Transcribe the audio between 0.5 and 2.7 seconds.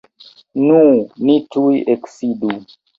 Nu, ni tuj eksidu.